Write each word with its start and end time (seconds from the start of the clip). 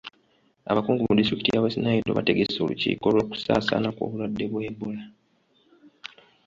Abakungu 0.71 1.01
mu 1.09 1.13
disitulikiti 1.17 1.53
ya 1.55 1.63
West 1.63 1.79
Nile 1.83 2.15
bategese 2.17 2.57
olukiiko 2.61 3.05
lw'okusaasaana 3.13 3.89
kw'obulwadde 3.95 4.43
bwa 4.51 4.61
Ebola. 4.69 5.01